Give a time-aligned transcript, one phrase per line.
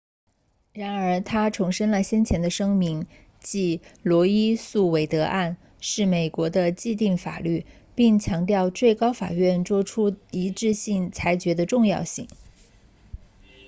[0.73, 3.05] 然而他重申了先前的声明
[3.39, 12.27] 即罗伊诉韦德案 roe v wade 是美国的既定法律并强调最高法院作出一致性裁决的重要性